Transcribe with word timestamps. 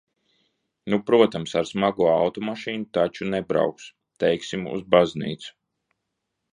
Nu, 0.93 0.97
protams, 1.09 1.53
ar 1.61 1.67
smago 1.73 2.09
automašīnu 2.13 2.89
taču 2.99 3.29
nebrauks, 3.35 3.93
teiksim, 4.25 4.67
uz 4.77 4.87
baznīcu! 4.97 5.57